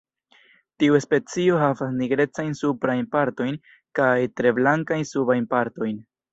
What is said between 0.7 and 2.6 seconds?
Tiu specio havas nigrecajn